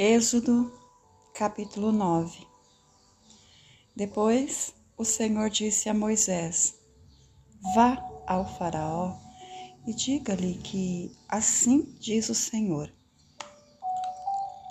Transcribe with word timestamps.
Êxodo, 0.00 0.72
capítulo 1.34 1.90
9 1.90 2.46
Depois 3.96 4.72
o 4.96 5.04
Senhor 5.04 5.50
disse 5.50 5.88
a 5.88 5.92
Moisés: 5.92 6.78
Vá 7.74 7.98
ao 8.24 8.46
Faraó 8.46 9.16
e 9.88 9.92
diga-lhe 9.92 10.54
que 10.58 11.10
assim 11.28 11.82
diz 11.98 12.28
o 12.28 12.34
Senhor, 12.36 12.94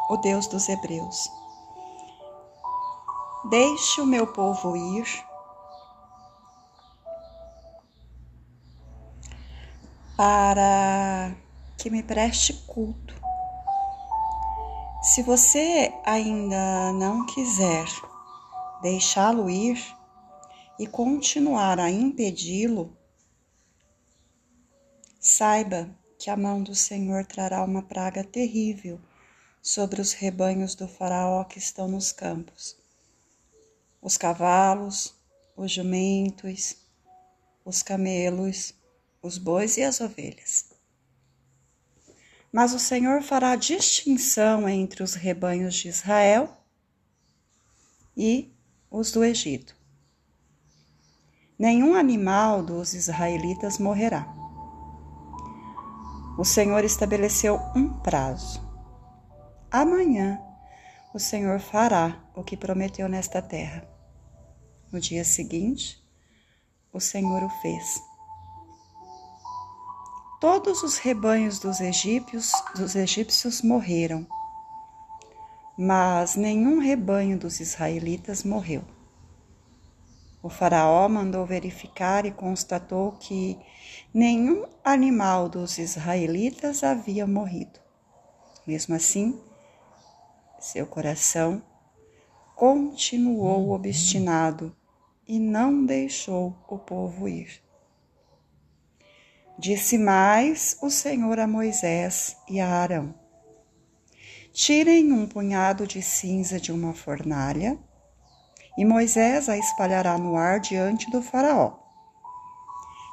o 0.10 0.16
Deus 0.16 0.48
dos 0.48 0.70
Hebreus: 0.70 1.30
Deixe 3.50 4.00
o 4.00 4.06
meu 4.06 4.28
povo 4.32 4.78
ir. 4.78 5.06
Para 10.16 11.36
que 11.78 11.90
me 11.90 12.02
preste 12.02 12.54
culto 12.66 13.27
se 15.18 15.24
você 15.24 15.92
ainda 16.06 16.94
não 16.94 17.26
quiser 17.26 17.88
deixá-lo 18.84 19.50
ir 19.50 19.84
e 20.78 20.86
continuar 20.86 21.80
a 21.80 21.90
impedi-lo, 21.90 22.96
saiba 25.20 25.90
que 26.20 26.30
a 26.30 26.38
mão 26.38 26.62
do 26.62 26.76
Senhor 26.76 27.26
trará 27.26 27.64
uma 27.64 27.82
praga 27.82 28.24
terrível 28.24 29.02
sobre 29.60 30.00
os 30.02 30.14
rebanhos 30.14 30.76
do 30.76 30.88
Faraó 30.88 31.44
que 31.46 31.58
estão 31.58 31.88
nos 31.88 32.12
campos. 32.12 32.78
Os 34.00 34.18
cavalos, 34.18 35.16
os 35.56 35.72
jumentos, 35.72 36.78
os 37.66 37.82
camelos, 37.82 38.72
os 39.24 39.40
bois 39.40 39.78
e 39.78 39.82
as 39.82 40.00
ovelhas. 40.00 40.77
Mas 42.58 42.74
o 42.74 42.80
Senhor 42.80 43.22
fará 43.22 43.56
distinção 43.56 44.68
entre 44.68 45.04
os 45.04 45.14
rebanhos 45.14 45.76
de 45.76 45.90
Israel 45.90 46.58
e 48.18 48.52
os 48.90 49.12
do 49.12 49.24
Egito. 49.24 49.76
Nenhum 51.60 51.94
animal 51.94 52.64
dos 52.64 52.96
israelitas 52.96 53.78
morrerá. 53.78 54.28
O 56.36 56.44
Senhor 56.44 56.84
estabeleceu 56.84 57.60
um 57.76 57.94
prazo. 57.94 58.60
Amanhã 59.70 60.42
o 61.14 61.20
Senhor 61.20 61.60
fará 61.60 62.28
o 62.36 62.44
que 62.44 62.58
prometeu 62.58 63.08
nesta 63.08 63.40
terra. 63.40 63.88
No 64.92 65.00
dia 65.00 65.24
seguinte, 65.24 66.04
o 66.92 67.00
Senhor 67.00 67.44
o 67.44 67.50
fez 67.62 68.02
todos 70.40 70.84
os 70.84 70.98
rebanhos 70.98 71.60
dos 71.60 71.80
egípcios, 71.80 72.52
dos 72.76 72.96
egípcios 72.96 73.62
morreram, 73.62 74.26
mas 75.78 76.36
nenhum 76.36 76.80
rebanho 76.80 77.38
dos 77.38 77.60
israelitas 77.60 78.44
morreu. 78.44 78.84
O 80.42 80.50
faraó 80.50 81.10
mandou 81.10 81.46
verificar 81.46 82.26
e 82.26 82.32
constatou 82.32 83.14
que 83.14 83.58
nenhum 84.14 84.66
animal 84.84 85.50
dos 85.50 85.78
israelitas 85.78 86.84
havia 86.84 87.26
morrido. 87.26 87.80
Mesmo 88.66 88.96
assim, 88.96 89.40
seu 90.60 90.86
coração 90.86 91.62
continuou 92.56 93.72
obstinado 93.72 94.76
e 95.28 95.40
não 95.40 95.86
deixou 95.86 96.56
o 96.68 96.78
povo 96.78 97.28
ir. 97.28 97.67
Disse 99.60 99.98
mais 99.98 100.78
o 100.84 100.90
Senhor 100.92 101.40
a 101.40 101.48
Moisés 101.48 102.38
e 102.48 102.60
a 102.60 102.68
Arão: 102.68 103.16
Tirem 104.54 105.12
um 105.12 105.26
punhado 105.26 105.88
de 105.88 106.00
cinza 106.00 106.60
de 106.60 106.72
uma 106.72 106.94
fornalha, 106.94 107.76
e 108.78 108.86
Moisés 108.86 109.50
a 109.50 109.58
espalhará 109.58 110.16
no 110.16 110.38
ar 110.38 110.60
diante 110.60 111.10
do 111.10 111.24
Faraó. 111.24 111.80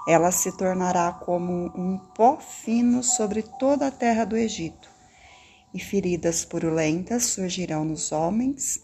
Ela 0.07 0.31
se 0.31 0.55
tornará 0.55 1.13
como 1.13 1.73
um 1.75 1.99
pó 2.15 2.37
fino 2.37 3.03
sobre 3.03 3.43
toda 3.43 3.87
a 3.87 3.91
terra 3.91 4.27
do 4.27 4.37
Egito, 4.37 4.91
e 5.73 5.81
feridas 5.81 6.45
purulentas 6.45 7.25
surgirão 7.25 7.87
nos 7.87 8.13
homens 8.13 8.81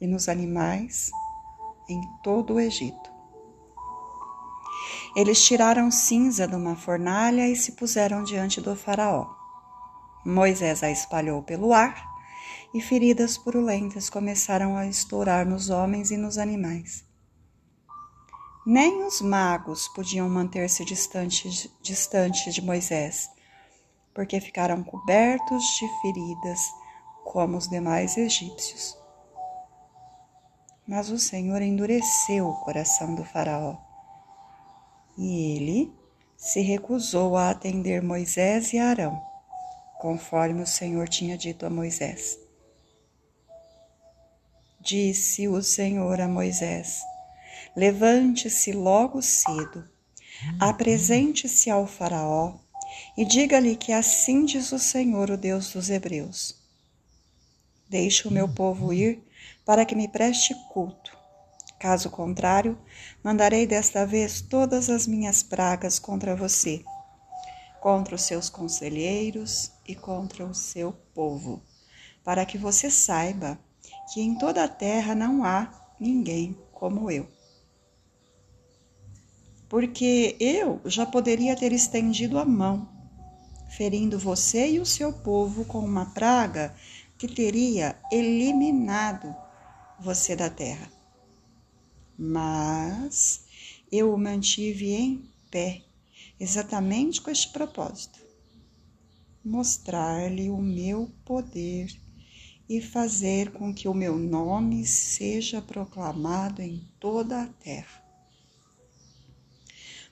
e 0.00 0.06
nos 0.08 0.28
animais 0.28 1.12
em 1.88 2.00
todo 2.24 2.54
o 2.54 2.60
Egito. 2.60 3.07
Eles 5.16 5.42
tiraram 5.42 5.90
cinza 5.90 6.46
de 6.46 6.54
uma 6.54 6.76
fornalha 6.76 7.48
e 7.48 7.56
se 7.56 7.72
puseram 7.72 8.22
diante 8.22 8.60
do 8.60 8.76
Faraó. 8.76 9.26
Moisés 10.24 10.82
a 10.82 10.90
espalhou 10.90 11.42
pelo 11.42 11.72
ar 11.72 12.06
e 12.74 12.80
feridas 12.80 13.38
purulentas 13.38 14.10
começaram 14.10 14.76
a 14.76 14.86
estourar 14.86 15.46
nos 15.46 15.70
homens 15.70 16.10
e 16.10 16.16
nos 16.16 16.36
animais. 16.36 17.04
Nem 18.66 19.02
os 19.04 19.22
magos 19.22 19.88
podiam 19.88 20.28
manter-se 20.28 20.84
distantes 20.84 21.70
distante 21.80 22.50
de 22.50 22.60
Moisés, 22.60 23.30
porque 24.14 24.38
ficaram 24.40 24.84
cobertos 24.84 25.64
de 25.78 25.88
feridas, 26.02 26.60
como 27.24 27.56
os 27.56 27.66
demais 27.68 28.18
egípcios. 28.18 28.96
Mas 30.86 31.08
o 31.08 31.18
Senhor 31.18 31.62
endureceu 31.62 32.48
o 32.48 32.60
coração 32.60 33.14
do 33.14 33.24
Faraó 33.24 33.87
e 35.18 35.56
ele 35.56 35.92
se 36.36 36.60
recusou 36.60 37.36
a 37.36 37.50
atender 37.50 38.00
Moisés 38.00 38.72
e 38.72 38.78
Arão, 38.78 39.20
conforme 39.98 40.62
o 40.62 40.66
Senhor 40.66 41.08
tinha 41.08 41.36
dito 41.36 41.66
a 41.66 41.70
Moisés. 41.70 42.38
Disse 44.80 45.48
o 45.48 45.60
Senhor 45.60 46.20
a 46.20 46.28
Moisés: 46.28 47.00
Levante-se 47.74 48.70
logo 48.72 49.20
cedo, 49.20 49.84
apresente-se 50.60 51.68
ao 51.68 51.86
Faraó 51.86 52.54
e 53.16 53.24
diga-lhe 53.24 53.74
que 53.74 53.92
assim 53.92 54.44
diz 54.44 54.70
o 54.70 54.78
Senhor, 54.78 55.30
o 55.30 55.36
Deus 55.36 55.72
dos 55.72 55.90
Hebreus: 55.90 56.54
Deixe 57.90 58.28
o 58.28 58.30
meu 58.30 58.48
povo 58.48 58.92
ir 58.92 59.20
para 59.64 59.84
que 59.84 59.96
me 59.96 60.06
preste 60.06 60.54
culto 60.72 61.07
Caso 61.78 62.10
contrário, 62.10 62.76
mandarei 63.22 63.64
desta 63.64 64.04
vez 64.04 64.40
todas 64.40 64.90
as 64.90 65.06
minhas 65.06 65.44
pragas 65.44 65.96
contra 65.96 66.34
você, 66.34 66.82
contra 67.80 68.16
os 68.16 68.22
seus 68.22 68.50
conselheiros 68.50 69.70
e 69.86 69.94
contra 69.94 70.44
o 70.44 70.52
seu 70.52 70.92
povo, 71.14 71.62
para 72.24 72.44
que 72.44 72.58
você 72.58 72.90
saiba 72.90 73.56
que 74.12 74.20
em 74.20 74.36
toda 74.36 74.64
a 74.64 74.68
terra 74.68 75.14
não 75.14 75.44
há 75.44 75.72
ninguém 76.00 76.58
como 76.72 77.12
eu. 77.12 77.28
Porque 79.68 80.36
eu 80.40 80.80
já 80.84 81.06
poderia 81.06 81.54
ter 81.54 81.72
estendido 81.72 82.40
a 82.40 82.44
mão, 82.44 82.88
ferindo 83.68 84.18
você 84.18 84.68
e 84.72 84.80
o 84.80 84.86
seu 84.86 85.12
povo 85.12 85.64
com 85.64 85.78
uma 85.78 86.06
praga 86.06 86.74
que 87.16 87.28
teria 87.28 87.96
eliminado 88.10 89.32
você 90.00 90.34
da 90.34 90.50
terra 90.50 90.97
mas 92.18 93.44
eu 93.92 94.12
o 94.12 94.18
mantive 94.18 94.92
em 94.92 95.30
pé, 95.50 95.84
exatamente 96.40 97.20
com 97.20 97.30
este 97.30 97.50
propósito: 97.50 98.18
mostrar-lhe 99.44 100.50
o 100.50 100.58
meu 100.58 101.10
poder 101.24 101.88
e 102.68 102.82
fazer 102.82 103.52
com 103.52 103.72
que 103.72 103.88
o 103.88 103.94
meu 103.94 104.18
nome 104.18 104.84
seja 104.84 105.62
proclamado 105.62 106.60
em 106.60 106.86
toda 107.00 107.42
a 107.42 107.46
terra. 107.46 108.04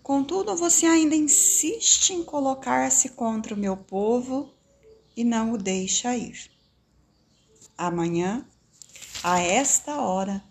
Contudo, 0.02 0.56
você 0.56 0.86
ainda 0.86 1.16
insiste 1.16 2.12
em 2.12 2.22
colocar-se 2.22 3.08
contra 3.10 3.54
o 3.54 3.58
meu 3.58 3.76
povo 3.76 4.54
e 5.16 5.24
não 5.24 5.52
o 5.52 5.58
deixa 5.58 6.16
ir. 6.16 6.48
Amanhã, 7.76 8.46
a 9.22 9.40
esta 9.40 10.00
hora, 10.00 10.42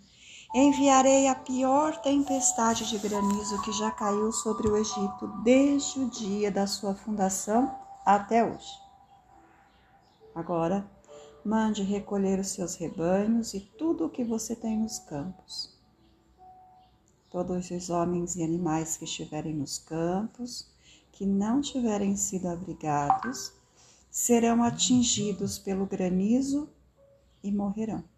Enviarei 0.57 1.27
a 1.27 1.35
pior 1.35 2.01
tempestade 2.01 2.87
de 2.87 2.97
granizo 2.97 3.61
que 3.61 3.73
já 3.73 3.91
caiu 3.91 4.31
sobre 4.31 4.69
o 4.69 4.77
Egito 4.77 5.27
desde 5.43 5.99
o 5.99 6.09
dia 6.09 6.49
da 6.49 6.65
sua 6.65 6.95
fundação 6.95 7.77
até 8.05 8.41
hoje. 8.41 8.71
Agora, 10.33 10.89
mande 11.43 11.83
recolher 11.83 12.39
os 12.39 12.51
seus 12.51 12.75
rebanhos 12.75 13.53
e 13.53 13.59
tudo 13.59 14.05
o 14.05 14.09
que 14.09 14.23
você 14.23 14.55
tem 14.55 14.77
nos 14.77 14.97
campos. 14.97 15.77
Todos 17.29 17.69
os 17.69 17.89
homens 17.89 18.37
e 18.37 18.41
animais 18.41 18.95
que 18.95 19.03
estiverem 19.03 19.53
nos 19.53 19.77
campos, 19.77 20.71
que 21.11 21.25
não 21.25 21.59
tiverem 21.59 22.15
sido 22.15 22.47
abrigados, 22.47 23.51
serão 24.09 24.63
atingidos 24.63 25.59
pelo 25.59 25.85
granizo 25.85 26.69
e 27.43 27.51
morrerão. 27.51 28.14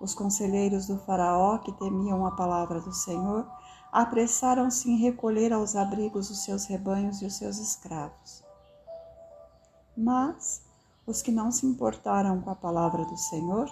Os 0.00 0.14
conselheiros 0.14 0.86
do 0.86 0.98
Faraó, 0.98 1.58
que 1.58 1.72
temiam 1.72 2.26
a 2.26 2.32
palavra 2.32 2.80
do 2.80 2.92
Senhor, 2.92 3.46
apressaram-se 3.92 4.90
em 4.90 4.96
recolher 4.96 5.52
aos 5.52 5.76
abrigos 5.76 6.30
os 6.30 6.44
seus 6.44 6.66
rebanhos 6.66 7.22
e 7.22 7.26
os 7.26 7.34
seus 7.36 7.58
escravos. 7.58 8.42
Mas 9.96 10.62
Os 11.06 11.20
que 11.20 11.30
não 11.30 11.52
se 11.52 11.66
importaram 11.66 12.40
com 12.40 12.50
a 12.50 12.54
palavra 12.54 13.04
do 13.04 13.16
Senhor 13.16 13.68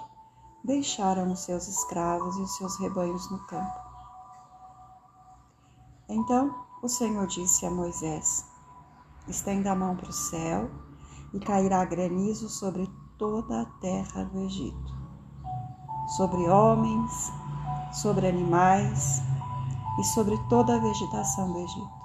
deixaram 0.63 1.33
os 1.33 1.41
seus 1.41 1.67
escravos 1.67 2.37
e 2.37 2.43
os 2.43 2.57
seus 2.57 2.79
rebanhos 2.79 3.31
no 3.31 3.39
campo. 3.47 3.81
Então 6.09 6.55
o 6.83 6.89
Senhor 6.89 7.27
disse 7.27 7.65
a 7.65 7.71
Moisés: 7.71 8.45
Estenda 9.27 9.73
a 9.73 9.75
mão 9.75 9.97
para 9.97 10.11
o 10.11 10.13
céu 10.13 10.71
e 11.33 11.41
cairá 11.41 11.83
granizo 11.87 12.51
sobre 12.51 12.87
toda 13.17 13.63
a 13.63 13.67
terra 13.81 14.25
do 14.25 14.41
Egito, 14.41 14.95
sobre 16.09 16.49
homens, 16.49 17.33
sobre 17.93 18.27
animais 18.27 19.21
e 19.99 20.05
sobre 20.05 20.37
toda 20.49 20.77
a 20.77 20.79
vegetação 20.79 21.53
do 21.53 21.59
Egito. 21.59 22.03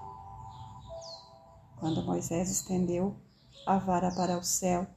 Quando 1.79 2.03
Moisés 2.03 2.49
estendeu 2.49 3.15
a 3.65 3.77
vara 3.77 4.11
para 4.11 4.37
o 4.37 4.43
céu, 4.43 4.87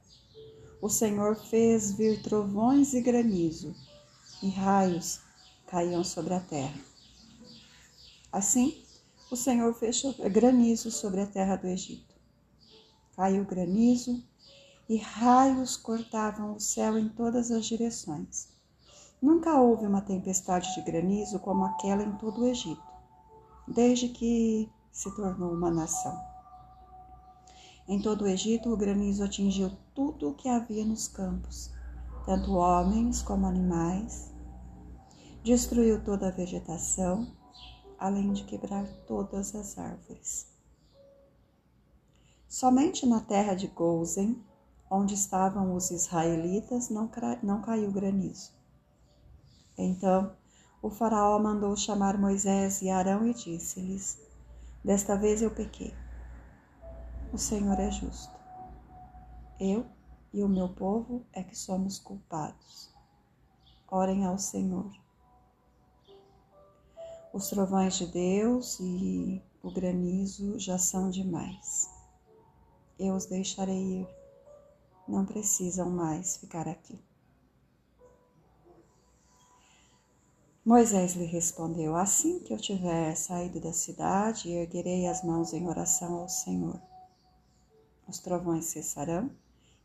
o 0.81 0.89
Senhor 0.89 1.35
fez 1.35 1.91
vir 1.91 2.21
trovões 2.21 2.93
e 2.93 3.01
granizo, 3.01 3.75
e 4.41 4.49
raios 4.49 5.19
caíam 5.67 6.03
sobre 6.03 6.33
a 6.33 6.39
terra. 6.39 6.79
Assim, 8.31 8.83
o 9.29 9.35
Senhor 9.35 9.73
fez 9.73 10.01
granizo 10.31 10.89
sobre 10.89 11.21
a 11.21 11.27
terra 11.27 11.55
do 11.55 11.67
Egito. 11.67 12.15
Caiu 13.15 13.45
granizo 13.45 14.23
e 14.89 14.97
raios 14.97 15.77
cortavam 15.77 16.55
o 16.55 16.59
céu 16.59 16.97
em 16.97 17.07
todas 17.07 17.51
as 17.51 17.65
direções. 17.65 18.49
Nunca 19.21 19.61
houve 19.61 19.85
uma 19.85 20.01
tempestade 20.01 20.73
de 20.73 20.81
granizo 20.81 21.39
como 21.39 21.63
aquela 21.63 22.01
em 22.01 22.11
todo 22.13 22.41
o 22.41 22.47
Egito, 22.47 22.81
desde 23.67 24.09
que 24.09 24.67
se 24.91 25.15
tornou 25.15 25.53
uma 25.53 25.69
nação. 25.69 26.19
Em 27.87 28.01
todo 28.01 28.23
o 28.23 28.27
Egito, 28.27 28.73
o 28.73 28.77
granizo 28.77 29.23
atingiu 29.23 29.71
tudo 29.93 30.29
o 30.29 30.33
que 30.33 30.49
havia 30.49 30.83
nos 30.83 31.07
campos, 31.07 31.71
tanto 32.25 32.53
homens 32.53 33.21
como 33.21 33.45
animais. 33.45 34.33
Destruiu 35.43 36.03
toda 36.03 36.27
a 36.27 36.31
vegetação, 36.31 37.31
além 37.99 38.33
de 38.33 38.43
quebrar 38.43 38.87
todas 39.05 39.53
as 39.53 39.77
árvores. 39.77 40.47
Somente 42.47 43.05
na 43.05 43.19
terra 43.19 43.53
de 43.53 43.67
Gozen, 43.67 44.43
onde 44.89 45.13
estavam 45.13 45.75
os 45.75 45.91
israelitas, 45.91 46.89
não, 46.89 47.07
caiu 47.61 47.91
granizo. 47.91 48.60
Então 49.83 50.35
o 50.81 50.89
Faraó 50.89 51.39
mandou 51.39 51.75
chamar 51.75 52.17
Moisés 52.17 52.81
e 52.81 52.89
Arão 52.89 53.27
e 53.27 53.33
disse-lhes: 53.33 54.19
Desta 54.83 55.15
vez 55.15 55.41
eu 55.41 55.51
pequei 55.51 55.93
o 57.33 57.37
Senhor 57.37 57.79
é 57.79 57.89
justo. 57.89 58.37
Eu 59.57 59.85
e 60.33 60.43
o 60.43 60.49
meu 60.49 60.67
povo 60.67 61.25
é 61.31 61.41
que 61.41 61.57
somos 61.57 61.97
culpados. 61.97 62.93
Orem 63.87 64.25
ao 64.25 64.37
Senhor. 64.37 64.91
Os 67.33 67.47
trovões 67.47 67.97
de 67.97 68.07
Deus 68.07 68.81
e 68.81 69.41
o 69.63 69.71
granizo 69.71 70.59
já 70.59 70.77
são 70.77 71.09
demais. 71.09 71.89
Eu 72.99 73.15
os 73.15 73.25
deixarei 73.25 74.01
ir. 74.01 74.07
Não 75.07 75.25
precisam 75.25 75.89
mais 75.89 76.35
ficar 76.35 76.67
aqui. 76.67 76.99
Moisés 80.65 81.13
lhe 81.13 81.25
respondeu: 81.25 81.95
Assim 81.95 82.39
que 82.39 82.53
eu 82.53 82.57
tiver 82.57 83.15
saído 83.15 83.59
da 83.59 83.73
cidade, 83.73 84.51
erguerei 84.51 85.07
as 85.07 85.23
mãos 85.23 85.53
em 85.53 85.67
oração 85.67 86.15
ao 86.15 86.29
Senhor 86.29 86.79
os 88.11 88.19
trovões 88.19 88.65
cessarão 88.65 89.31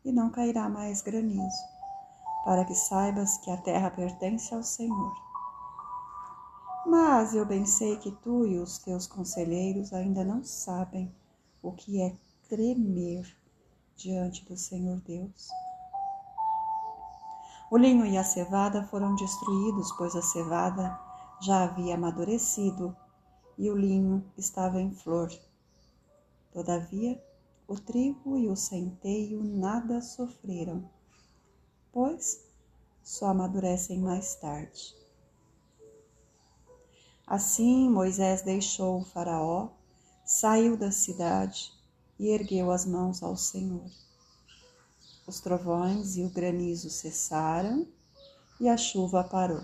e 0.04 0.12
não 0.12 0.30
cairá 0.30 0.68
mais 0.68 1.00
granizo, 1.00 1.64
para 2.44 2.64
que 2.64 2.74
saibas 2.74 3.38
que 3.38 3.50
a 3.50 3.56
terra 3.56 3.90
pertence 3.90 4.52
ao 4.52 4.62
Senhor. 4.62 5.14
Mas 6.84 7.34
eu 7.34 7.46
bem 7.46 7.64
sei 7.64 7.96
que 7.96 8.10
tu 8.10 8.46
e 8.46 8.58
os 8.58 8.78
teus 8.78 9.06
conselheiros 9.06 9.92
ainda 9.92 10.24
não 10.24 10.44
sabem 10.44 11.12
o 11.62 11.72
que 11.72 12.00
é 12.00 12.14
tremer 12.48 13.26
diante 13.96 14.44
do 14.44 14.56
Senhor 14.56 15.00
Deus. 15.00 15.48
O 17.68 17.76
linho 17.76 18.06
e 18.06 18.16
a 18.16 18.22
cevada 18.22 18.84
foram 18.84 19.16
destruídos, 19.16 19.90
pois 19.92 20.14
a 20.14 20.22
cevada 20.22 20.98
já 21.40 21.64
havia 21.64 21.96
amadurecido 21.96 22.96
e 23.58 23.68
o 23.68 23.76
linho 23.76 24.24
estava 24.38 24.80
em 24.80 24.94
flor. 24.94 25.32
Todavia, 26.52 27.20
o 27.66 27.74
trigo 27.74 28.38
e 28.38 28.48
o 28.48 28.54
centeio 28.54 29.42
nada 29.42 30.00
sofreram, 30.00 30.88
pois 31.92 32.46
só 33.02 33.26
amadurecem 33.26 33.98
mais 33.98 34.36
tarde. 34.36 34.94
Assim 37.26 37.90
Moisés 37.90 38.42
deixou 38.42 39.00
o 39.00 39.04
Faraó, 39.04 39.70
saiu 40.24 40.76
da 40.76 40.92
cidade 40.92 41.72
e 42.16 42.28
ergueu 42.28 42.70
as 42.70 42.86
mãos 42.86 43.24
ao 43.24 43.36
Senhor. 43.36 44.05
Os 45.26 45.40
trovões 45.40 46.16
e 46.16 46.22
o 46.22 46.30
granizo 46.30 46.88
cessaram 46.88 47.84
e 48.60 48.68
a 48.68 48.76
chuva 48.76 49.24
parou. 49.24 49.60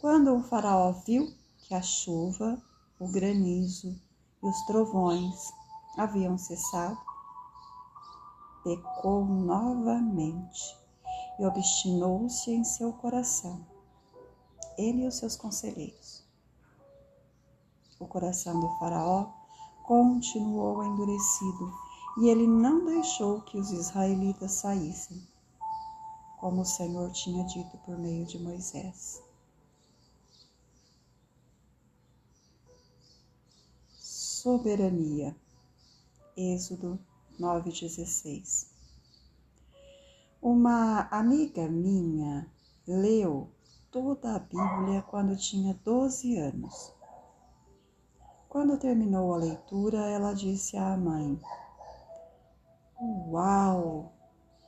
Quando 0.00 0.32
o 0.36 0.42
Faraó 0.44 0.92
viu 0.92 1.34
que 1.58 1.74
a 1.74 1.82
chuva, 1.82 2.62
o 3.00 3.08
granizo 3.08 3.88
e 4.40 4.46
os 4.46 4.64
trovões 4.66 5.34
haviam 5.98 6.38
cessado, 6.38 6.96
pecou 8.62 9.24
novamente 9.24 10.78
e 11.40 11.44
obstinou-se 11.44 12.52
em 12.52 12.62
seu 12.62 12.92
coração, 12.92 13.66
ele 14.78 15.02
e 15.02 15.08
os 15.08 15.16
seus 15.16 15.34
conselheiros. 15.34 16.24
O 17.98 18.06
coração 18.06 18.60
do 18.60 18.68
Faraó 18.78 19.32
continuou 19.82 20.84
endurecido 20.84 21.89
e 22.20 22.28
ele 22.28 22.46
não 22.46 22.84
deixou 22.84 23.40
que 23.40 23.56
os 23.56 23.70
israelitas 23.70 24.52
saíssem, 24.52 25.26
como 26.38 26.60
o 26.60 26.66
Senhor 26.66 27.10
tinha 27.12 27.42
dito 27.46 27.78
por 27.78 27.98
meio 27.98 28.26
de 28.26 28.38
Moisés. 28.38 29.22
Soberania. 33.96 35.34
Êxodo 36.36 36.98
9,16. 37.38 38.68
Uma 40.42 41.08
amiga 41.10 41.68
minha 41.68 42.46
leu 42.86 43.48
toda 43.90 44.36
a 44.36 44.38
Bíblia 44.38 45.00
quando 45.08 45.36
tinha 45.38 45.72
12 45.82 46.36
anos. 46.36 46.92
Quando 48.46 48.78
terminou 48.78 49.32
a 49.32 49.38
leitura, 49.38 49.98
ela 50.06 50.34
disse 50.34 50.76
à 50.76 50.96
mãe: 50.98 51.40
Uau! 53.02 54.12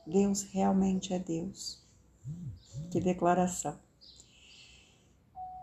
Deus 0.07 0.41
realmente 0.41 1.13
é 1.13 1.19
Deus. 1.19 1.79
Que 2.89 2.99
declaração! 2.99 3.77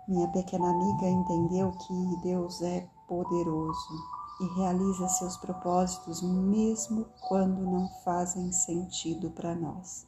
Minha 0.07 0.29
pequena 0.29 0.71
amiga 0.71 1.09
entendeu 1.09 1.73
que 1.73 2.17
Deus 2.23 2.63
é 2.63 2.89
poderoso 3.09 3.95
e 4.41 4.47
realiza 4.55 5.09
seus 5.09 5.37
propósitos 5.37 6.23
mesmo 6.23 7.07
quando 7.29 7.61
não 7.61 7.89
fazem 8.05 8.53
sentido 8.53 9.33
para 9.33 9.53
nós. 9.55 10.07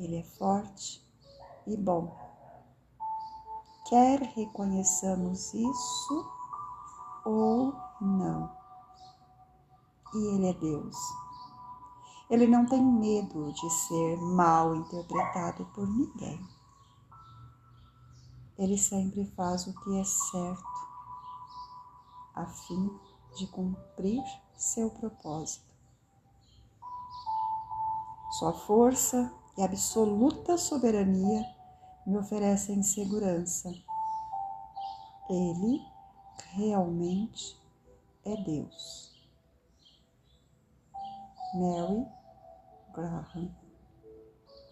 Ele 0.00 0.16
é 0.16 0.24
forte 0.24 1.00
e 1.64 1.76
bom. 1.76 2.16
Quer 3.88 4.20
reconheçamos 4.20 5.54
isso 5.54 6.32
ou 7.24 7.72
não. 8.00 8.57
E 10.18 10.34
Ele 10.34 10.48
é 10.48 10.52
Deus. 10.52 10.96
Ele 12.28 12.48
não 12.48 12.66
tem 12.66 12.84
medo 12.84 13.52
de 13.52 13.70
ser 13.70 14.16
mal 14.18 14.74
interpretado 14.74 15.64
por 15.66 15.88
ninguém. 15.88 16.44
Ele 18.58 18.76
sempre 18.76 19.24
faz 19.36 19.68
o 19.68 19.80
que 19.80 20.00
é 20.00 20.04
certo 20.04 20.88
a 22.34 22.44
fim 22.44 22.90
de 23.36 23.46
cumprir 23.46 24.22
seu 24.56 24.90
propósito. 24.90 25.64
Sua 28.38 28.52
força 28.52 29.32
e 29.56 29.62
absoluta 29.62 30.58
soberania 30.58 31.44
me 32.04 32.18
oferecem 32.18 32.82
segurança. 32.82 33.72
Ele 35.30 35.80
realmente 36.52 37.56
é 38.24 38.36
Deus. 38.42 39.07
Mary 41.54 42.06
Graham 42.92 43.50